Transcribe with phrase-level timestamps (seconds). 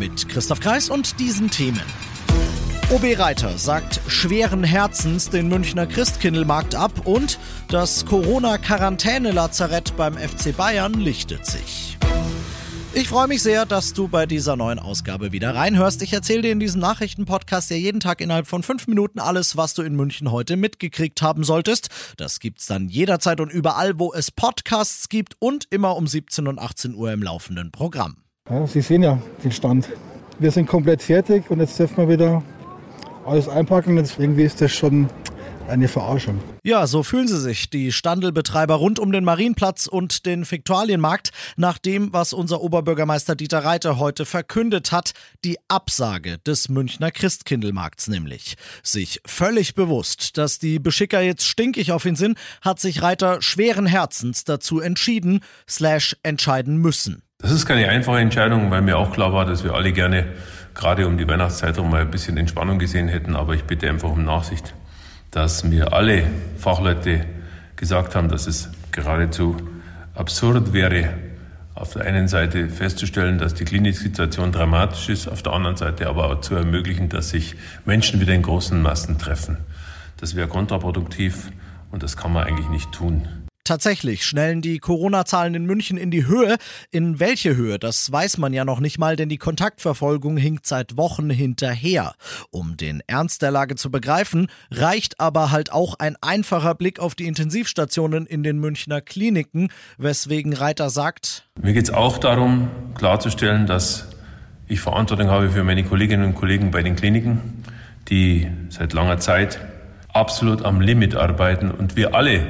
[0.00, 1.82] Mit Christoph Kreis und diesen Themen.
[2.88, 7.38] OB Reiter sagt schweren Herzens den Münchner Christkindlmarkt ab und
[7.68, 11.98] das Corona-Quarantäne-Lazarett beim FC Bayern lichtet sich.
[12.94, 16.00] Ich freue mich sehr, dass du bei dieser neuen Ausgabe wieder reinhörst.
[16.00, 19.74] Ich erzähle dir in diesem Nachrichtenpodcast ja jeden Tag innerhalb von fünf Minuten alles, was
[19.74, 21.90] du in München heute mitgekriegt haben solltest.
[22.16, 26.58] Das gibt's dann jederzeit und überall, wo es Podcasts gibt und immer um 17 und
[26.58, 28.16] 18 Uhr im laufenden Programm.
[28.48, 29.88] Ja, Sie sehen ja den Stand.
[30.38, 32.42] Wir sind komplett fertig und jetzt dürfen wir wieder
[33.24, 33.96] alles einpacken.
[33.96, 35.08] Jetzt irgendwie ist das schon
[35.68, 36.40] eine Verarschung.
[36.64, 41.78] Ja, so fühlen sie sich, die Standelbetreiber rund um den Marienplatz und den Viktualienmarkt, nach
[41.78, 45.12] dem, was unser Oberbürgermeister Dieter Reiter heute verkündet hat,
[45.44, 48.56] die Absage des Münchner Christkindlmarkts nämlich.
[48.82, 53.86] Sich völlig bewusst, dass die Beschicker jetzt stinkig auf ihn sind, hat sich Reiter schweren
[53.86, 57.22] Herzens dazu entschieden, slash entscheiden müssen.
[57.40, 60.26] Das ist keine einfache Entscheidung, weil mir auch klar war, dass wir alle gerne
[60.74, 64.10] gerade um die Weihnachtszeit herum mal ein bisschen Entspannung gesehen hätten, aber ich bitte einfach
[64.10, 64.74] um Nachsicht
[65.30, 66.24] dass mir alle
[66.56, 67.24] Fachleute
[67.76, 69.56] gesagt haben, dass es geradezu
[70.14, 71.10] absurd wäre,
[71.74, 76.08] auf der einen Seite festzustellen, dass die klinische Situation dramatisch ist, auf der anderen Seite
[76.08, 77.54] aber auch zu ermöglichen, dass sich
[77.84, 79.56] Menschen wieder in großen Massen treffen.
[80.18, 81.50] Das wäre kontraproduktiv
[81.90, 83.26] und das kann man eigentlich nicht tun.
[83.70, 86.56] Tatsächlich schnellen die Corona-Zahlen in München in die Höhe.
[86.90, 90.96] In welche Höhe, das weiß man ja noch nicht mal, denn die Kontaktverfolgung hinkt seit
[90.96, 92.14] Wochen hinterher.
[92.50, 97.14] Um den Ernst der Lage zu begreifen, reicht aber halt auch ein einfacher Blick auf
[97.14, 103.68] die Intensivstationen in den Münchner Kliniken, weswegen Reiter sagt, Mir geht es auch darum, klarzustellen,
[103.68, 104.08] dass
[104.66, 107.62] ich Verantwortung habe für meine Kolleginnen und Kollegen bei den Kliniken,
[108.08, 109.60] die seit langer Zeit
[110.12, 112.48] absolut am Limit arbeiten und wir alle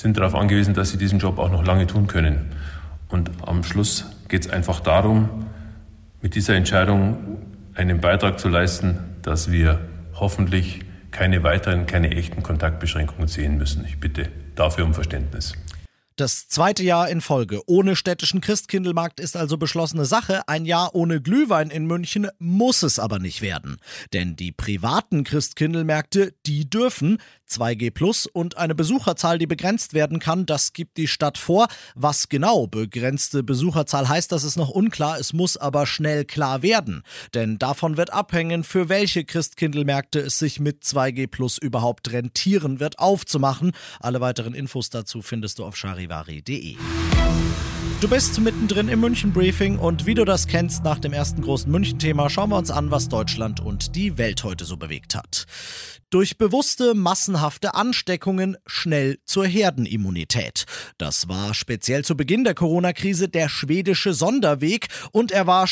[0.00, 2.52] sind darauf angewiesen, dass sie diesen Job auch noch lange tun können.
[3.08, 5.46] Und am Schluss geht es einfach darum,
[6.22, 7.38] mit dieser Entscheidung
[7.74, 9.80] einen Beitrag zu leisten, dass wir
[10.14, 13.84] hoffentlich keine weiteren, keine echten Kontaktbeschränkungen sehen müssen.
[13.86, 15.54] Ich bitte dafür um Verständnis.
[16.18, 20.42] Das zweite Jahr in Folge ohne städtischen Christkindlmarkt ist also beschlossene Sache.
[20.48, 23.76] Ein Jahr ohne Glühwein in München muss es aber nicht werden.
[24.12, 27.18] Denn die privaten Christkindlmärkte, die dürfen
[27.50, 31.68] 2G Plus und eine Besucherzahl, die begrenzt werden kann, das gibt die Stadt vor.
[31.94, 35.18] Was genau begrenzte Besucherzahl heißt, das ist noch unklar.
[35.18, 37.02] Es muss aber schnell klar werden.
[37.34, 42.98] Denn davon wird abhängen, für welche Christkindlmärkte es sich mit 2G Plus überhaupt rentieren wird,
[42.98, 43.72] aufzumachen.
[44.00, 46.76] Alle weiteren Infos dazu findest du auf Chari charivari.de.
[48.00, 52.30] Du bist mittendrin im München-Briefing und wie du das kennst, nach dem ersten großen München-Thema
[52.30, 55.46] schauen wir uns an, was Deutschland und die Welt heute so bewegt hat.
[56.08, 60.64] Durch bewusste, massenhafte Ansteckungen schnell zur Herdenimmunität.
[60.96, 65.66] Das war speziell zu Beginn der Corona-Krise der schwedische Sonderweg und er war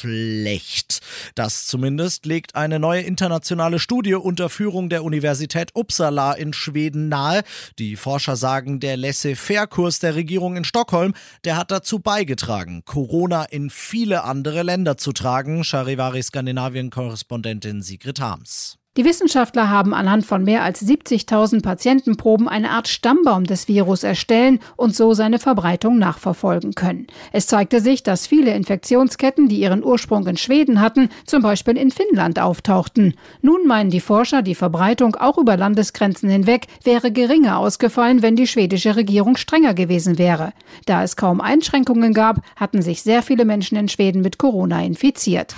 [0.00, 1.00] schlecht.
[1.34, 7.42] Das zumindest legt eine neue internationale Studie unter Führung der Universität Uppsala in Schweden nahe.
[7.78, 11.14] Die Forscher sagen, der Laissez-faire-Kurs der Regierung in Stockholm,
[11.44, 15.64] der hat dazu beigetragen, Corona in viele andere Länder zu tragen.
[15.64, 18.77] Charivari Skandinavien-Korrespondentin Sigrid Harms.
[18.98, 24.58] Die Wissenschaftler haben anhand von mehr als 70.000 Patientenproben eine Art Stammbaum des Virus erstellen
[24.74, 27.06] und so seine Verbreitung nachverfolgen können.
[27.30, 31.92] Es zeigte sich, dass viele Infektionsketten, die ihren Ursprung in Schweden hatten, zum Beispiel in
[31.92, 33.14] Finnland auftauchten.
[33.40, 38.48] Nun meinen die Forscher, die Verbreitung auch über Landesgrenzen hinweg wäre geringer ausgefallen, wenn die
[38.48, 40.52] schwedische Regierung strenger gewesen wäre.
[40.86, 45.54] Da es kaum Einschränkungen gab, hatten sich sehr viele Menschen in Schweden mit Corona infiziert.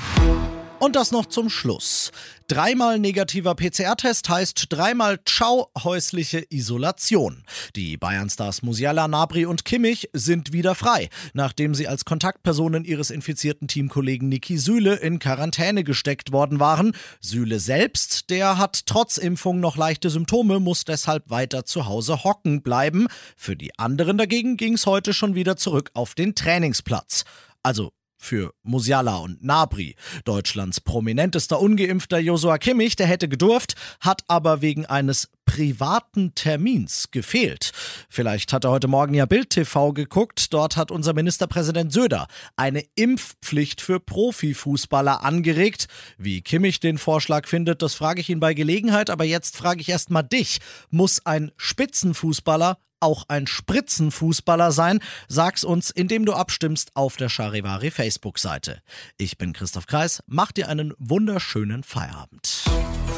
[0.81, 2.11] Und das noch zum Schluss.
[2.49, 7.45] Dreimal negativer PCR-Test heißt dreimal Ciao häusliche Isolation.
[7.77, 13.69] Die Bayern-Stars Musiala, Nabri und Kimmich sind wieder frei, nachdem sie als Kontaktpersonen ihres infizierten
[13.69, 16.97] Teamkollegen Niki Süle in Quarantäne gesteckt worden waren.
[17.21, 22.63] Süle selbst, der hat trotz Impfung noch leichte Symptome, muss deshalb weiter zu Hause hocken
[22.63, 23.07] bleiben.
[23.37, 27.25] Für die anderen dagegen ging es heute schon wieder zurück auf den Trainingsplatz.
[27.63, 29.97] Also für Musiala und Nabri.
[30.25, 37.73] Deutschlands prominentester ungeimpfter Josua Kimmich, der hätte gedurft, hat aber wegen eines privaten Termins gefehlt.
[38.09, 40.53] Vielleicht hat er heute Morgen ja Bild TV geguckt.
[40.53, 45.89] Dort hat unser Ministerpräsident Söder eine Impfpflicht für Profifußballer angeregt.
[46.19, 49.11] Wie Kimmich den Vorschlag findet, das frage ich ihn bei Gelegenheit.
[49.11, 50.61] Aber jetzt frage ich erst mal dich.
[50.89, 55.01] Muss ein Spitzenfußballer auch ein Spritzenfußballer sein?
[55.27, 58.83] Sag's uns, indem du abstimmst auf der Charivari Facebook-Seite.
[59.17, 62.63] Ich bin Christoph Kreis, mach dir einen wunderschönen Feierabend.